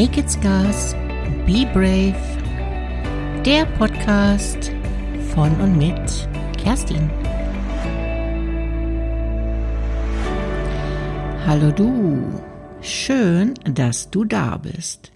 Naked 0.00 0.30
Scars, 0.30 0.94
Be 1.44 1.68
Brave, 1.74 2.16
der 3.44 3.66
Podcast 3.66 4.72
von 5.34 5.54
und 5.60 5.76
mit 5.76 6.26
Kerstin. 6.56 7.10
Hallo 11.44 11.70
du, 11.70 12.40
schön, 12.80 13.52
dass 13.64 14.10
du 14.10 14.24
da 14.24 14.56
bist. 14.56 15.12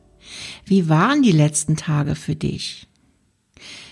Wie 0.67 0.87
waren 0.91 1.23
die 1.23 1.33
letzten 1.33 1.79
Tage 1.79 2.15
für 2.15 2.37
dich? 2.37 2.87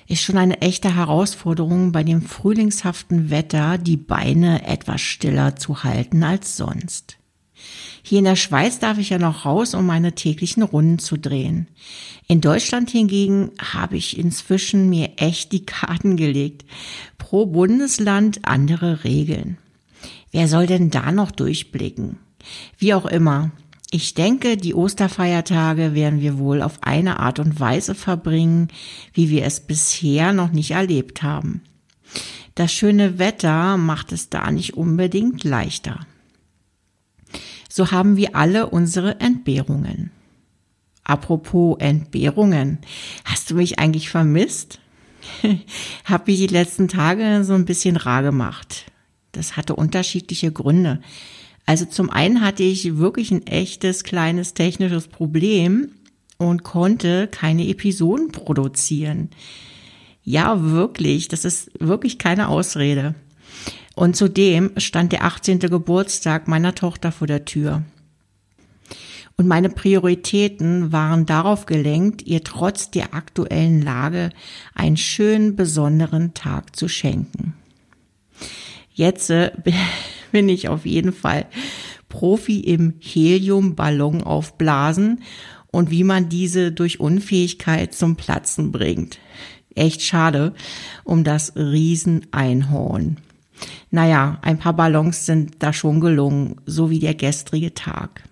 Ist 0.08 0.20
schon 0.20 0.36
eine 0.36 0.60
echte 0.60 0.94
Herausforderung, 0.94 1.92
bei 1.92 2.04
dem 2.04 2.20
frühlingshaften 2.20 3.30
Wetter 3.30 3.78
die 3.78 3.96
Beine 3.96 4.66
etwas 4.66 5.00
stiller 5.00 5.56
zu 5.56 5.84
halten 5.84 6.22
als 6.22 6.58
sonst. 6.58 7.16
Hier 8.02 8.18
in 8.18 8.24
der 8.24 8.36
Schweiz 8.36 8.78
darf 8.80 8.98
ich 8.98 9.10
ja 9.10 9.18
noch 9.18 9.44
raus, 9.44 9.74
um 9.74 9.86
meine 9.86 10.14
täglichen 10.14 10.62
Runden 10.62 10.98
zu 10.98 11.16
drehen. 11.16 11.68
In 12.26 12.40
Deutschland 12.40 12.90
hingegen 12.90 13.52
habe 13.60 13.96
ich 13.96 14.18
inzwischen 14.18 14.88
mir 14.88 15.12
echt 15.16 15.52
die 15.52 15.64
Karten 15.64 16.16
gelegt. 16.16 16.64
Pro 17.18 17.46
Bundesland 17.46 18.40
andere 18.42 19.04
Regeln. 19.04 19.58
Wer 20.32 20.48
soll 20.48 20.66
denn 20.66 20.90
da 20.90 21.12
noch 21.12 21.30
durchblicken? 21.30 22.18
Wie 22.76 22.92
auch 22.94 23.06
immer. 23.06 23.52
Ich 23.90 24.14
denke, 24.14 24.56
die 24.56 24.74
Osterfeiertage 24.74 25.94
werden 25.94 26.20
wir 26.20 26.38
wohl 26.38 26.62
auf 26.62 26.82
eine 26.82 27.20
Art 27.20 27.38
und 27.38 27.60
Weise 27.60 27.94
verbringen, 27.94 28.68
wie 29.12 29.28
wir 29.28 29.44
es 29.44 29.60
bisher 29.60 30.32
noch 30.32 30.50
nicht 30.50 30.70
erlebt 30.72 31.22
haben. 31.22 31.62
Das 32.54 32.72
schöne 32.72 33.18
Wetter 33.18 33.76
macht 33.76 34.12
es 34.12 34.28
da 34.28 34.50
nicht 34.50 34.74
unbedingt 34.74 35.44
leichter 35.44 36.00
so 37.72 37.90
haben 37.90 38.18
wir 38.18 38.36
alle 38.36 38.68
unsere 38.68 39.18
Entbehrungen. 39.20 40.10
Apropos 41.04 41.78
Entbehrungen, 41.78 42.78
hast 43.24 43.50
du 43.50 43.54
mich 43.54 43.78
eigentlich 43.78 44.10
vermisst? 44.10 44.78
Hab 46.04 46.28
ich 46.28 46.38
die 46.38 46.48
letzten 46.48 46.88
Tage 46.88 47.44
so 47.44 47.54
ein 47.54 47.64
bisschen 47.64 47.96
rar 47.96 48.22
gemacht. 48.22 48.84
Das 49.32 49.56
hatte 49.56 49.74
unterschiedliche 49.74 50.52
Gründe. 50.52 51.00
Also 51.64 51.86
zum 51.86 52.10
einen 52.10 52.42
hatte 52.42 52.62
ich 52.62 52.98
wirklich 52.98 53.30
ein 53.30 53.46
echtes 53.46 54.04
kleines 54.04 54.52
technisches 54.52 55.08
Problem 55.08 55.92
und 56.36 56.64
konnte 56.64 57.26
keine 57.26 57.66
Episoden 57.68 58.32
produzieren. 58.32 59.30
Ja, 60.24 60.62
wirklich, 60.62 61.28
das 61.28 61.46
ist 61.46 61.70
wirklich 61.80 62.18
keine 62.18 62.48
Ausrede. 62.48 63.14
Und 63.94 64.16
zudem 64.16 64.72
stand 64.78 65.12
der 65.12 65.24
18. 65.24 65.58
Geburtstag 65.58 66.48
meiner 66.48 66.74
Tochter 66.74 67.12
vor 67.12 67.26
der 67.26 67.44
Tür. 67.44 67.82
Und 69.36 69.48
meine 69.48 69.70
Prioritäten 69.70 70.92
waren 70.92 71.26
darauf 71.26 71.66
gelenkt, 71.66 72.22
ihr 72.22 72.44
trotz 72.44 72.90
der 72.90 73.14
aktuellen 73.14 73.82
Lage 73.82 74.30
einen 74.74 74.96
schönen, 74.96 75.56
besonderen 75.56 76.34
Tag 76.34 76.76
zu 76.76 76.88
schenken. 76.88 77.54
Jetzt 78.92 79.30
äh, 79.30 79.52
bin 80.32 80.48
ich 80.48 80.68
auf 80.68 80.86
jeden 80.86 81.12
Fall 81.12 81.46
Profi 82.08 82.60
im 82.60 82.94
Heliumballon 83.00 84.22
aufblasen 84.22 85.22
und 85.70 85.90
wie 85.90 86.04
man 86.04 86.28
diese 86.28 86.70
durch 86.70 87.00
Unfähigkeit 87.00 87.94
zum 87.94 88.16
Platzen 88.16 88.70
bringt. 88.70 89.18
Echt 89.74 90.02
schade 90.02 90.54
um 91.04 91.24
das 91.24 91.56
Rieseneinhorn. 91.56 93.16
Naja, 93.90 94.38
ein 94.42 94.58
paar 94.58 94.74
Ballons 94.74 95.26
sind 95.26 95.62
da 95.62 95.72
schon 95.72 96.00
gelungen, 96.00 96.56
so 96.66 96.90
wie 96.90 96.98
der 96.98 97.14
gestrige 97.14 97.74
Tag. 97.74 98.24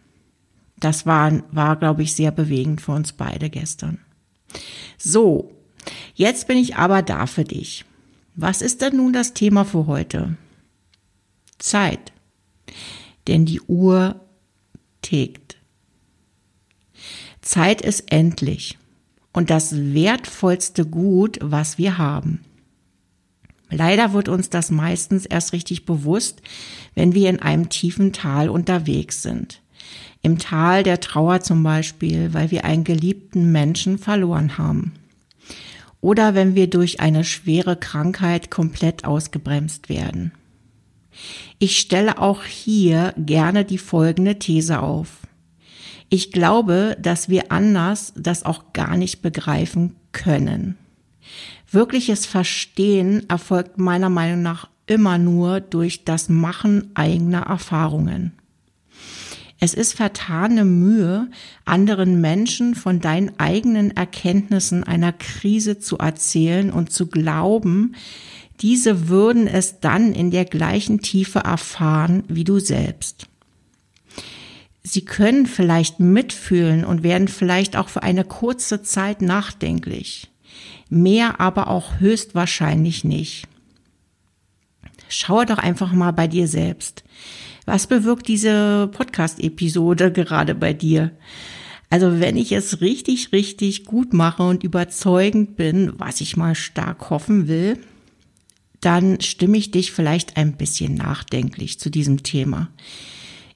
Das 0.78 1.04
war, 1.06 1.42
war 1.52 1.76
glaube 1.76 2.02
ich, 2.02 2.14
sehr 2.14 2.30
bewegend 2.30 2.80
für 2.80 2.92
uns 2.92 3.12
beide 3.12 3.50
gestern. 3.50 3.98
So, 4.96 5.52
jetzt 6.14 6.48
bin 6.48 6.56
ich 6.56 6.76
aber 6.76 7.02
da 7.02 7.26
für 7.26 7.44
dich. 7.44 7.84
Was 8.34 8.62
ist 8.62 8.80
denn 8.80 8.96
nun 8.96 9.12
das 9.12 9.34
Thema 9.34 9.64
für 9.64 9.86
heute? 9.86 10.36
Zeit. 11.58 12.12
Denn 13.28 13.44
die 13.44 13.60
Uhr 13.60 14.18
tickt. 15.02 15.58
Zeit 17.42 17.82
ist 17.82 18.10
endlich 18.10 18.78
und 19.32 19.50
das 19.50 19.74
wertvollste 19.74 20.86
Gut, 20.86 21.38
was 21.42 21.78
wir 21.78 21.98
haben. 21.98 22.40
Leider 23.70 24.12
wird 24.12 24.28
uns 24.28 24.50
das 24.50 24.70
meistens 24.70 25.26
erst 25.26 25.52
richtig 25.52 25.86
bewusst, 25.86 26.42
wenn 26.94 27.14
wir 27.14 27.30
in 27.30 27.40
einem 27.40 27.68
tiefen 27.68 28.12
Tal 28.12 28.48
unterwegs 28.48 29.22
sind. 29.22 29.62
Im 30.22 30.38
Tal 30.38 30.82
der 30.82 31.00
Trauer 31.00 31.40
zum 31.40 31.62
Beispiel, 31.62 32.34
weil 32.34 32.50
wir 32.50 32.64
einen 32.64 32.84
geliebten 32.84 33.52
Menschen 33.52 33.98
verloren 33.98 34.58
haben. 34.58 34.92
Oder 36.00 36.34
wenn 36.34 36.54
wir 36.54 36.68
durch 36.68 37.00
eine 37.00 37.24
schwere 37.24 37.76
Krankheit 37.76 38.50
komplett 38.50 39.04
ausgebremst 39.04 39.88
werden. 39.88 40.32
Ich 41.58 41.78
stelle 41.78 42.18
auch 42.18 42.44
hier 42.44 43.14
gerne 43.16 43.64
die 43.64 43.78
folgende 43.78 44.38
These 44.38 44.80
auf. 44.80 45.18
Ich 46.08 46.32
glaube, 46.32 46.96
dass 47.00 47.28
wir 47.28 47.52
anders 47.52 48.12
das 48.16 48.44
auch 48.44 48.72
gar 48.72 48.96
nicht 48.96 49.22
begreifen 49.22 49.94
können. 50.12 50.76
Wirkliches 51.72 52.26
Verstehen 52.26 53.28
erfolgt 53.28 53.78
meiner 53.78 54.10
Meinung 54.10 54.42
nach 54.42 54.68
immer 54.86 55.18
nur 55.18 55.60
durch 55.60 56.04
das 56.04 56.28
Machen 56.28 56.90
eigener 56.94 57.42
Erfahrungen. 57.42 58.32
Es 59.60 59.74
ist 59.74 59.92
vertane 59.92 60.64
Mühe, 60.64 61.30
anderen 61.64 62.20
Menschen 62.20 62.74
von 62.74 62.98
deinen 62.98 63.38
eigenen 63.38 63.92
Erkenntnissen 63.92 64.82
einer 64.82 65.12
Krise 65.12 65.78
zu 65.78 65.98
erzählen 65.98 66.72
und 66.72 66.90
zu 66.90 67.06
glauben, 67.06 67.94
diese 68.62 69.08
würden 69.08 69.46
es 69.46 69.80
dann 69.80 70.12
in 70.12 70.30
der 70.30 70.46
gleichen 70.46 71.02
Tiefe 71.02 71.40
erfahren 71.40 72.24
wie 72.26 72.44
du 72.44 72.58
selbst. 72.58 73.26
Sie 74.82 75.04
können 75.04 75.46
vielleicht 75.46 76.00
mitfühlen 76.00 76.84
und 76.84 77.02
werden 77.02 77.28
vielleicht 77.28 77.76
auch 77.76 77.90
für 77.90 78.02
eine 78.02 78.24
kurze 78.24 78.82
Zeit 78.82 79.22
nachdenklich 79.22 80.30
mehr 80.88 81.40
aber 81.40 81.68
auch 81.68 82.00
höchstwahrscheinlich 82.00 83.04
nicht. 83.04 83.46
Schaue 85.08 85.46
doch 85.46 85.58
einfach 85.58 85.92
mal 85.92 86.12
bei 86.12 86.28
dir 86.28 86.46
selbst. 86.46 87.04
Was 87.66 87.86
bewirkt 87.86 88.28
diese 88.28 88.88
Podcast-Episode 88.92 90.12
gerade 90.12 90.54
bei 90.54 90.72
dir? 90.72 91.12
Also 91.90 92.20
wenn 92.20 92.36
ich 92.36 92.52
es 92.52 92.80
richtig, 92.80 93.32
richtig 93.32 93.84
gut 93.84 94.12
mache 94.12 94.44
und 94.44 94.62
überzeugend 94.62 95.56
bin, 95.56 95.92
was 95.98 96.20
ich 96.20 96.36
mal 96.36 96.54
stark 96.54 97.10
hoffen 97.10 97.48
will, 97.48 97.78
dann 98.80 99.20
stimme 99.20 99.58
ich 99.58 99.72
dich 99.72 99.92
vielleicht 99.92 100.36
ein 100.36 100.56
bisschen 100.56 100.94
nachdenklich 100.94 101.78
zu 101.78 101.90
diesem 101.90 102.22
Thema. 102.22 102.68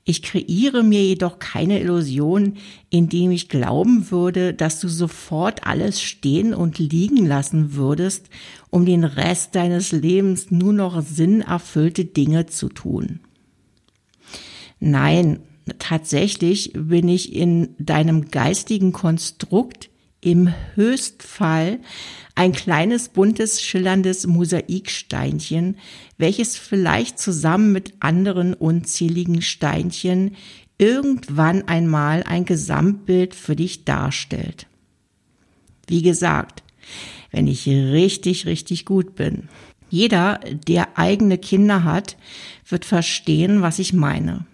Ich 0.06 0.22
kreiere 0.22 0.82
mir 0.82 1.02
jedoch 1.02 1.38
keine 1.38 1.80
Illusion, 1.80 2.58
indem 2.90 3.30
ich 3.30 3.48
glauben 3.48 4.10
würde, 4.10 4.52
dass 4.52 4.78
du 4.78 4.88
sofort 4.88 5.66
alles 5.66 6.02
stehen 6.02 6.52
und 6.52 6.78
liegen 6.78 7.24
lassen 7.24 7.74
würdest, 7.74 8.28
um 8.68 8.84
den 8.84 9.04
Rest 9.04 9.54
deines 9.54 9.92
Lebens 9.92 10.50
nur 10.50 10.74
noch 10.74 11.00
sinnerfüllte 11.00 12.04
Dinge 12.04 12.44
zu 12.46 12.68
tun. 12.68 13.20
Nein, 14.78 15.40
tatsächlich 15.78 16.72
bin 16.74 17.08
ich 17.08 17.34
in 17.34 17.74
deinem 17.78 18.30
geistigen 18.30 18.92
Konstrukt 18.92 19.88
im 20.24 20.52
Höchstfall 20.74 21.78
ein 22.34 22.52
kleines 22.52 23.08
buntes 23.10 23.62
schillerndes 23.62 24.26
Mosaiksteinchen, 24.26 25.76
welches 26.18 26.56
vielleicht 26.56 27.18
zusammen 27.18 27.72
mit 27.72 27.94
anderen 28.00 28.54
unzähligen 28.54 29.42
Steinchen 29.42 30.36
irgendwann 30.78 31.68
einmal 31.68 32.24
ein 32.24 32.44
Gesamtbild 32.44 33.34
für 33.34 33.54
dich 33.54 33.84
darstellt. 33.84 34.66
Wie 35.86 36.02
gesagt, 36.02 36.62
wenn 37.30 37.46
ich 37.46 37.68
richtig, 37.68 38.46
richtig 38.46 38.84
gut 38.84 39.14
bin. 39.14 39.48
Jeder, 39.90 40.40
der 40.66 40.98
eigene 40.98 41.38
Kinder 41.38 41.84
hat, 41.84 42.16
wird 42.68 42.84
verstehen, 42.84 43.62
was 43.62 43.78
ich 43.78 43.92
meine. 43.92 44.46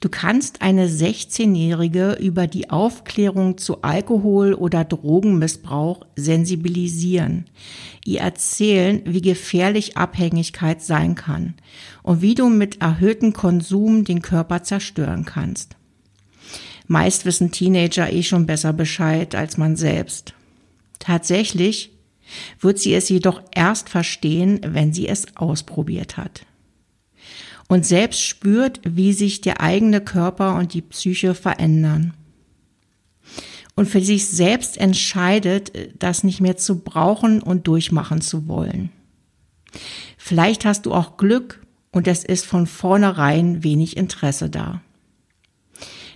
Du 0.00 0.08
kannst 0.08 0.62
eine 0.62 0.88
16-Jährige 0.88 2.12
über 2.14 2.46
die 2.46 2.70
Aufklärung 2.70 3.58
zu 3.58 3.82
Alkohol- 3.82 4.54
oder 4.54 4.82
Drogenmissbrauch 4.82 6.06
sensibilisieren, 6.16 7.44
ihr 8.06 8.20
erzählen, 8.20 9.02
wie 9.04 9.20
gefährlich 9.20 9.98
Abhängigkeit 9.98 10.80
sein 10.80 11.16
kann 11.16 11.52
und 12.02 12.22
wie 12.22 12.34
du 12.34 12.48
mit 12.48 12.80
erhöhtem 12.80 13.34
Konsum 13.34 14.04
den 14.04 14.22
Körper 14.22 14.62
zerstören 14.62 15.26
kannst. 15.26 15.76
Meist 16.86 17.26
wissen 17.26 17.52
Teenager 17.52 18.10
eh 18.10 18.22
schon 18.22 18.46
besser 18.46 18.72
Bescheid 18.72 19.34
als 19.34 19.58
man 19.58 19.76
selbst. 19.76 20.32
Tatsächlich 20.98 21.92
wird 22.58 22.78
sie 22.78 22.94
es 22.94 23.10
jedoch 23.10 23.42
erst 23.54 23.90
verstehen, 23.90 24.60
wenn 24.64 24.94
sie 24.94 25.08
es 25.08 25.36
ausprobiert 25.36 26.16
hat 26.16 26.46
und 27.70 27.86
selbst 27.86 28.20
spürt, 28.20 28.80
wie 28.82 29.12
sich 29.12 29.42
der 29.42 29.60
eigene 29.60 30.00
Körper 30.00 30.56
und 30.56 30.74
die 30.74 30.82
Psyche 30.82 31.34
verändern. 31.34 32.12
und 33.76 33.86
für 33.86 34.02
sich 34.02 34.26
selbst 34.26 34.76
entscheidet, 34.76 35.72
das 35.98 36.22
nicht 36.24 36.40
mehr 36.40 36.58
zu 36.58 36.80
brauchen 36.80 37.40
und 37.40 37.66
durchmachen 37.66 38.20
zu 38.20 38.46
wollen. 38.46 38.90
Vielleicht 40.18 40.66
hast 40.66 40.84
du 40.84 40.92
auch 40.92 41.16
Glück 41.16 41.64
und 41.90 42.06
es 42.06 42.24
ist 42.24 42.44
von 42.44 42.66
vornherein 42.66 43.62
wenig 43.62 43.96
Interesse 43.96 44.50
da. 44.50 44.82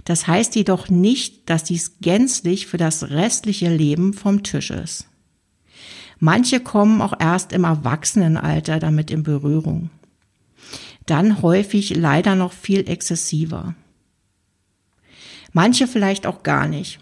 Das 0.05 0.27
heißt 0.27 0.57
jedoch 0.57 0.91
nicht, 0.91 1.49
dass 1.49 1.65
dies 1.65 2.01
gänzlich 2.01 2.67
für 2.67 2.77
das 2.77 3.09
restliche 3.11 3.75
Leben 3.75 4.13
vom 4.13 4.43
Tisch 4.43 4.71
ist. 4.71 5.07
Manche 6.19 6.61
kommen 6.61 7.01
auch 7.01 7.15
erst 7.19 7.53
im 7.53 7.65
Erwachsenenalter 7.65 8.79
damit 8.79 9.11
in 9.11 9.23
Berührung. 9.23 9.89
Dann 11.07 11.43
häufig 11.43 11.95
leider 11.97 12.35
noch 12.35 12.53
viel 12.53 12.89
exzessiver. 12.89 13.75
Manche 15.53 15.87
vielleicht 15.87 16.27
auch 16.27 16.43
gar 16.43 16.67
nicht. 16.67 16.99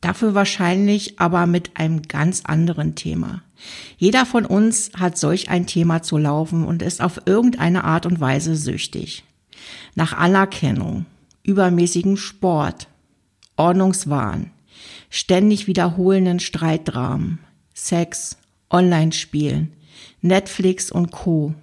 Dafür 0.00 0.34
wahrscheinlich 0.34 1.20
aber 1.20 1.46
mit 1.46 1.76
einem 1.76 2.02
ganz 2.02 2.42
anderen 2.44 2.94
Thema. 2.94 3.42
Jeder 3.98 4.24
von 4.24 4.46
uns 4.46 4.90
hat 4.98 5.18
solch 5.18 5.50
ein 5.50 5.66
Thema 5.66 6.02
zu 6.02 6.16
laufen 6.16 6.64
und 6.64 6.80
ist 6.80 7.02
auf 7.02 7.20
irgendeine 7.26 7.84
Art 7.84 8.06
und 8.06 8.18
Weise 8.18 8.56
süchtig. 8.56 9.24
Nach 9.94 10.14
Anerkennung, 10.14 11.04
übermäßigen 11.42 12.16
Sport, 12.16 12.88
Ordnungswahn, 13.56 14.50
ständig 15.10 15.66
wiederholenden 15.66 16.40
Streitdramen, 16.40 17.40
Sex, 17.74 18.38
Online-Spielen, 18.70 19.72
Netflix 20.22 20.90
und 20.90 21.10
Co., 21.12 21.54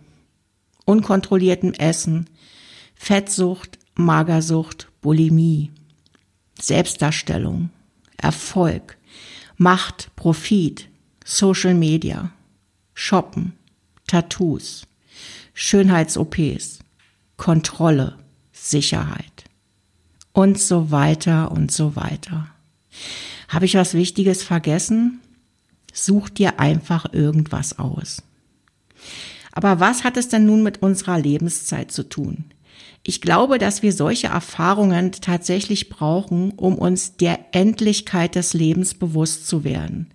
unkontrolliertem 0.87 1.73
Essen, 1.73 2.29
Fettsucht, 2.95 3.77
Magersucht, 3.95 4.87
Bulimie, 5.01 5.69
Selbstdarstellung, 6.59 7.69
Erfolg, 8.15 8.97
Macht, 9.57 10.15
Profit, 10.15 10.87
Social 11.25 11.73
Media, 11.73 12.31
Shoppen, 12.93 13.53
Tattoos, 14.07 14.87
Schönheits-OPs, 15.53 16.79
Kontrolle, 17.35 18.17
Sicherheit 18.53 19.43
und 20.31 20.57
so 20.57 20.89
weiter 20.89 21.51
und 21.51 21.71
so 21.71 21.95
weiter. 21.95 22.47
Habe 23.49 23.65
ich 23.65 23.75
was 23.75 23.93
Wichtiges 23.93 24.41
vergessen? 24.41 25.19
Such 25.91 26.29
dir 26.29 26.59
einfach 26.59 27.11
irgendwas 27.11 27.77
aus. 27.77 28.23
Aber 29.57 29.79
was 29.79 30.03
hat 30.03 30.17
es 30.17 30.27
denn 30.27 30.45
nun 30.45 30.61
mit 30.61 30.83
unserer 30.83 31.17
Lebenszeit 31.17 31.91
zu 31.91 32.07
tun? 32.07 32.45
Ich 33.01 33.21
glaube, 33.21 33.57
dass 33.57 33.81
wir 33.81 33.91
solche 33.91 34.27
Erfahrungen 34.27 35.11
tatsächlich 35.13 35.89
brauchen, 35.89 36.51
um 36.51 36.75
uns 36.75 37.17
der 37.17 37.39
Endlichkeit 37.53 38.35
des 38.35 38.53
Lebens 38.53 38.93
bewusst 38.93 39.47
zu 39.47 39.63
werden 39.63 40.11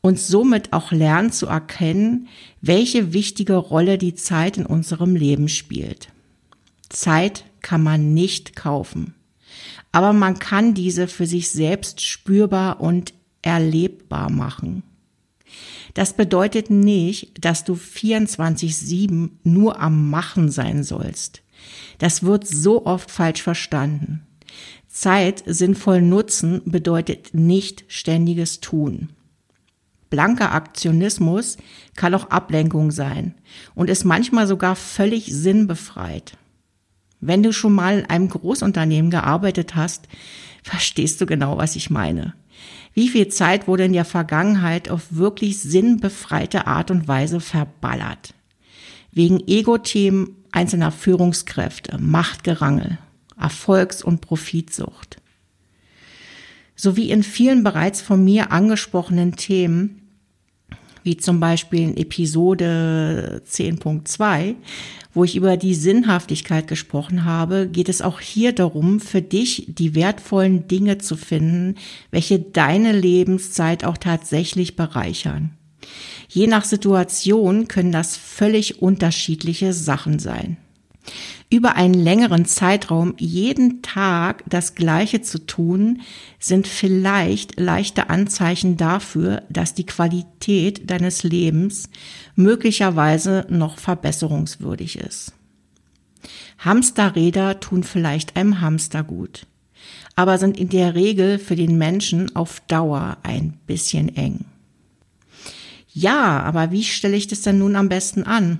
und 0.00 0.20
somit 0.20 0.72
auch 0.72 0.92
lernen 0.92 1.32
zu 1.32 1.46
erkennen, 1.46 2.28
welche 2.60 3.12
wichtige 3.12 3.56
Rolle 3.56 3.98
die 3.98 4.14
Zeit 4.14 4.58
in 4.58 4.64
unserem 4.64 5.16
Leben 5.16 5.48
spielt. 5.48 6.10
Zeit 6.88 7.46
kann 7.62 7.82
man 7.82 8.14
nicht 8.14 8.54
kaufen, 8.54 9.16
aber 9.90 10.12
man 10.12 10.38
kann 10.38 10.72
diese 10.72 11.08
für 11.08 11.26
sich 11.26 11.50
selbst 11.50 12.00
spürbar 12.00 12.80
und 12.80 13.12
erlebbar 13.42 14.30
machen. 14.30 14.84
Das 15.94 16.12
bedeutet 16.12 16.70
nicht, 16.70 17.44
dass 17.44 17.64
du 17.64 17.74
24-7 17.74 19.30
nur 19.44 19.80
am 19.80 20.10
Machen 20.10 20.50
sein 20.50 20.82
sollst. 20.82 21.42
Das 21.98 22.24
wird 22.24 22.46
so 22.46 22.84
oft 22.84 23.10
falsch 23.10 23.42
verstanden. 23.42 24.26
Zeit 24.88 25.42
sinnvoll 25.46 26.02
nutzen 26.02 26.62
bedeutet 26.64 27.32
nicht 27.32 27.84
ständiges 27.88 28.60
Tun. 28.60 29.10
Blanker 30.10 30.52
Aktionismus 30.52 31.56
kann 31.96 32.14
auch 32.14 32.30
Ablenkung 32.30 32.90
sein 32.90 33.34
und 33.74 33.90
ist 33.90 34.04
manchmal 34.04 34.46
sogar 34.46 34.76
völlig 34.76 35.26
sinnbefreit. 35.26 36.36
Wenn 37.20 37.42
du 37.42 37.52
schon 37.52 37.72
mal 37.72 38.00
in 38.00 38.06
einem 38.06 38.28
Großunternehmen 38.28 39.10
gearbeitet 39.10 39.74
hast, 39.74 40.08
verstehst 40.62 41.20
du 41.20 41.26
genau, 41.26 41.56
was 41.56 41.74
ich 41.74 41.90
meine. 41.90 42.34
Wie 42.94 43.08
viel 43.08 43.28
Zeit 43.28 43.66
wurde 43.66 43.84
in 43.84 43.92
der 43.92 44.04
Vergangenheit 44.04 44.88
auf 44.88 45.02
wirklich 45.10 45.58
sinnbefreite 45.60 46.66
Art 46.68 46.92
und 46.92 47.08
Weise 47.08 47.40
verballert? 47.40 48.34
Wegen 49.10 49.46
Ego-Themen 49.46 50.36
einzelner 50.52 50.92
Führungskräfte, 50.92 51.98
Machtgerangel, 51.98 52.98
Erfolgs- 53.36 54.02
und 54.02 54.20
Profitsucht. 54.20 55.16
Sowie 56.76 57.10
in 57.10 57.24
vielen 57.24 57.64
bereits 57.64 58.00
von 58.00 58.22
mir 58.22 58.52
angesprochenen 58.52 59.36
Themen 59.36 60.03
wie 61.04 61.16
zum 61.16 61.38
Beispiel 61.38 61.80
in 61.80 61.96
Episode 61.96 63.42
10.2, 63.48 64.56
wo 65.12 65.22
ich 65.22 65.36
über 65.36 65.56
die 65.56 65.74
Sinnhaftigkeit 65.74 66.66
gesprochen 66.66 67.24
habe, 67.24 67.68
geht 67.68 67.88
es 67.88 68.02
auch 68.02 68.20
hier 68.20 68.52
darum, 68.52 68.98
für 68.98 69.22
dich 69.22 69.66
die 69.68 69.94
wertvollen 69.94 70.66
Dinge 70.66 70.98
zu 70.98 71.14
finden, 71.16 71.76
welche 72.10 72.40
deine 72.40 72.92
Lebenszeit 72.92 73.84
auch 73.84 73.98
tatsächlich 73.98 74.74
bereichern. 74.74 75.50
Je 76.28 76.48
nach 76.48 76.64
Situation 76.64 77.68
können 77.68 77.92
das 77.92 78.16
völlig 78.16 78.82
unterschiedliche 78.82 79.72
Sachen 79.72 80.18
sein 80.18 80.56
über 81.50 81.76
einen 81.76 81.94
längeren 81.94 82.46
Zeitraum 82.46 83.14
jeden 83.18 83.82
Tag 83.82 84.42
das 84.48 84.74
Gleiche 84.74 85.20
zu 85.22 85.46
tun, 85.46 86.00
sind 86.38 86.66
vielleicht 86.66 87.60
leichte 87.60 88.10
Anzeichen 88.10 88.76
dafür, 88.76 89.42
dass 89.48 89.74
die 89.74 89.86
Qualität 89.86 90.90
deines 90.90 91.22
Lebens 91.22 91.88
möglicherweise 92.34 93.46
noch 93.48 93.78
verbesserungswürdig 93.78 94.98
ist. 94.98 95.32
Hamsterräder 96.58 97.60
tun 97.60 97.82
vielleicht 97.82 98.36
einem 98.36 98.60
Hamster 98.60 99.04
gut, 99.04 99.46
aber 100.16 100.38
sind 100.38 100.58
in 100.58 100.70
der 100.70 100.94
Regel 100.94 101.38
für 101.38 101.56
den 101.56 101.76
Menschen 101.76 102.34
auf 102.34 102.60
Dauer 102.68 103.18
ein 103.22 103.58
bisschen 103.66 104.14
eng. 104.16 104.46
Ja, 105.92 106.40
aber 106.40 106.72
wie 106.72 106.82
stelle 106.82 107.16
ich 107.16 107.28
das 107.28 107.42
denn 107.42 107.58
nun 107.58 107.76
am 107.76 107.88
besten 107.88 108.24
an? 108.24 108.58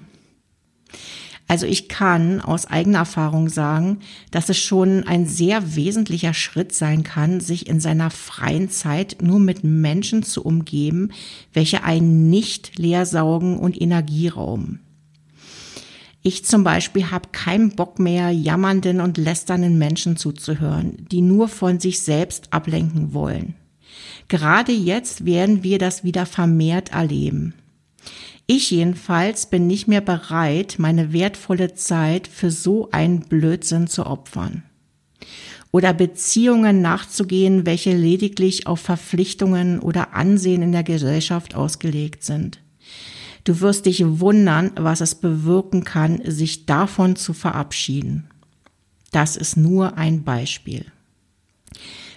Also 1.54 1.66
ich 1.66 1.88
kann 1.88 2.40
aus 2.40 2.66
eigener 2.66 2.98
Erfahrung 2.98 3.48
sagen, 3.48 4.00
dass 4.32 4.48
es 4.48 4.58
schon 4.58 5.04
ein 5.06 5.28
sehr 5.28 5.76
wesentlicher 5.76 6.34
Schritt 6.34 6.72
sein 6.74 7.04
kann, 7.04 7.38
sich 7.38 7.68
in 7.68 7.78
seiner 7.78 8.10
freien 8.10 8.70
Zeit 8.70 9.18
nur 9.22 9.38
mit 9.38 9.62
Menschen 9.62 10.24
zu 10.24 10.44
umgeben, 10.44 11.12
welche 11.52 11.84
einen 11.84 12.28
nicht 12.28 12.76
leersaugen 12.76 13.56
und 13.56 13.80
Energie 13.80 14.26
rauben. 14.26 14.80
Ich 16.22 16.44
zum 16.44 16.64
Beispiel 16.64 17.12
habe 17.12 17.28
keinen 17.30 17.76
Bock 17.76 18.00
mehr, 18.00 18.32
jammernden 18.32 19.00
und 19.00 19.16
lästernden 19.16 19.78
Menschen 19.78 20.16
zuzuhören, 20.16 21.06
die 21.12 21.20
nur 21.20 21.46
von 21.46 21.78
sich 21.78 22.02
selbst 22.02 22.52
ablenken 22.52 23.14
wollen. 23.14 23.54
Gerade 24.26 24.72
jetzt 24.72 25.24
werden 25.24 25.62
wir 25.62 25.78
das 25.78 26.02
wieder 26.02 26.26
vermehrt 26.26 26.90
erleben. 26.90 27.54
Ich 28.46 28.70
jedenfalls 28.70 29.46
bin 29.46 29.66
nicht 29.66 29.88
mehr 29.88 30.02
bereit, 30.02 30.76
meine 30.78 31.12
wertvolle 31.12 31.74
Zeit 31.74 32.26
für 32.26 32.50
so 32.50 32.90
einen 32.90 33.20
Blödsinn 33.20 33.86
zu 33.86 34.04
opfern. 34.04 34.64
Oder 35.70 35.94
Beziehungen 35.94 36.82
nachzugehen, 36.82 37.64
welche 37.64 37.96
lediglich 37.96 38.66
auf 38.66 38.80
Verpflichtungen 38.80 39.80
oder 39.80 40.14
Ansehen 40.14 40.62
in 40.62 40.72
der 40.72 40.84
Gesellschaft 40.84 41.54
ausgelegt 41.54 42.22
sind. 42.22 42.60
Du 43.44 43.60
wirst 43.60 43.86
dich 43.86 44.02
wundern, 44.04 44.72
was 44.76 45.00
es 45.00 45.14
bewirken 45.14 45.84
kann, 45.84 46.20
sich 46.24 46.66
davon 46.66 47.16
zu 47.16 47.32
verabschieden. 47.32 48.28
Das 49.10 49.36
ist 49.36 49.56
nur 49.56 49.96
ein 49.96 50.22
Beispiel. 50.22 50.86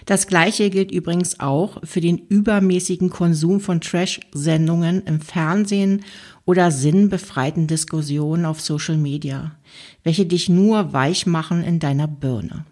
Das 0.08 0.26
gleiche 0.26 0.70
gilt 0.70 0.90
übrigens 0.90 1.38
auch 1.38 1.82
für 1.84 2.00
den 2.00 2.16
übermäßigen 2.16 3.10
Konsum 3.10 3.60
von 3.60 3.82
Trash-Sendungen 3.82 5.02
im 5.04 5.20
Fernsehen 5.20 6.02
oder 6.46 6.70
sinnbefreiten 6.70 7.66
Diskussionen 7.66 8.46
auf 8.46 8.58
Social 8.62 8.96
Media, 8.96 9.54
welche 10.04 10.24
dich 10.24 10.48
nur 10.48 10.94
weich 10.94 11.26
machen 11.26 11.62
in 11.62 11.78
deiner 11.78 12.08
Birne. 12.08 12.64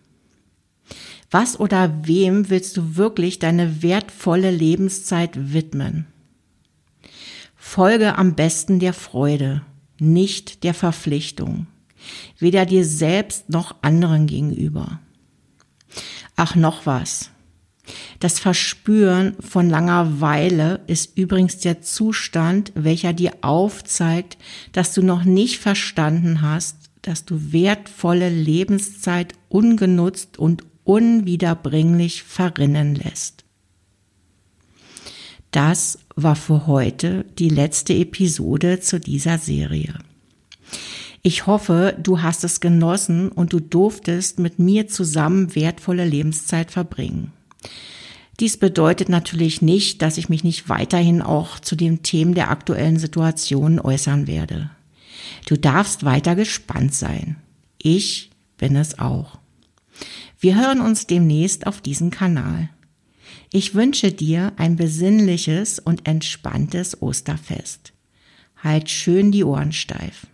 Was 1.31 1.61
oder 1.61 2.07
wem 2.07 2.49
willst 2.49 2.78
du 2.78 2.97
wirklich 2.97 3.38
deine 3.38 3.83
wertvolle 3.83 4.50
Lebenszeit 4.50 5.52
widmen? 5.52 6.07
Folge 7.55 8.16
am 8.16 8.35
besten 8.35 8.78
der 8.78 8.95
Freude, 8.95 9.61
nicht 9.99 10.64
der 10.64 10.73
Verpflichtung, 10.73 11.66
weder 12.38 12.64
dir 12.64 12.87
selbst 12.87 13.50
noch 13.50 13.75
anderen 13.83 14.26
gegenüber. 14.26 15.00
Ach, 16.36 16.54
noch 16.54 16.86
was. 16.86 17.30
Das 18.18 18.38
Verspüren 18.38 19.36
von 19.40 19.70
Langeweile 19.70 20.80
ist 20.86 21.16
übrigens 21.16 21.58
der 21.58 21.82
Zustand, 21.82 22.72
welcher 22.74 23.12
dir 23.12 23.32
aufzeigt, 23.42 24.38
dass 24.72 24.92
du 24.92 25.02
noch 25.02 25.24
nicht 25.24 25.58
verstanden 25.58 26.42
hast, 26.42 26.76
dass 27.02 27.24
du 27.24 27.52
wertvolle 27.52 28.28
Lebenszeit 28.28 29.34
ungenutzt 29.48 30.38
und 30.38 30.64
unwiederbringlich 30.84 32.22
verrinnen 32.24 32.94
lässt. 32.94 33.44
Das 35.52 35.98
war 36.16 36.36
für 36.36 36.66
heute 36.66 37.24
die 37.38 37.48
letzte 37.48 37.94
Episode 37.94 38.80
zu 38.80 38.98
dieser 38.98 39.38
Serie. 39.38 39.94
Ich 41.26 41.49
hoffe, 41.49 41.97
du 42.00 42.23
hast 42.23 42.45
es 42.45 42.61
genossen 42.61 43.33
und 43.33 43.52
du 43.52 43.59
durftest 43.59 44.38
mit 44.38 44.61
mir 44.61 44.87
zusammen 44.87 45.56
wertvolle 45.56 46.04
Lebenszeit 46.04 46.71
verbringen. 46.71 47.33
Dies 48.38 48.56
bedeutet 48.59 49.09
natürlich 49.09 49.61
nicht, 49.61 50.02
dass 50.02 50.18
ich 50.18 50.28
mich 50.28 50.45
nicht 50.45 50.68
weiterhin 50.68 51.23
auch 51.23 51.59
zu 51.59 51.75
den 51.75 52.04
Themen 52.04 52.37
der 52.37 52.52
aktuellen 52.52 53.00
Situation 53.00 53.80
äußern 53.80 54.28
werde. 54.28 54.71
Du 55.47 55.59
darfst 55.59 56.04
weiter 56.04 56.37
gespannt 56.37 56.95
sein. 56.95 57.38
Ich 57.83 58.30
bin 58.56 58.76
es 58.76 59.00
auch. 59.00 59.40
Wir 60.38 60.54
hören 60.54 60.80
uns 60.80 61.09
demnächst 61.09 61.66
auf 61.66 61.80
diesem 61.80 62.11
Kanal. 62.11 62.68
Ich 63.52 63.75
wünsche 63.75 64.12
dir 64.12 64.52
ein 64.59 64.76
besinnliches 64.76 65.80
und 65.80 66.06
entspanntes 66.06 67.02
Osterfest. 67.02 67.92
Halt 68.62 68.90
schön 68.90 69.33
die 69.33 69.42
Ohren 69.42 69.73
steif. 69.73 70.28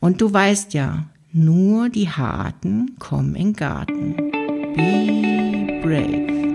Und 0.00 0.20
du 0.20 0.32
weißt 0.32 0.74
ja, 0.74 1.04
nur 1.32 1.88
die 1.88 2.08
Harten 2.08 2.96
kommen 2.98 3.34
in 3.34 3.54
Garten. 3.54 4.16
Be 4.74 5.80
brave. 5.82 6.51